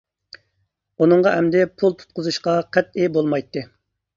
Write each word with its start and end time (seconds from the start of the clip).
ئۇنىڭغا 1.03 1.33
ئەمدى 1.35 1.61
پۇل 1.81 1.95
تۇتقۇزۇشقا 1.99 2.57
قەتئىي 2.79 3.13
بولمايتتى. 3.19 3.67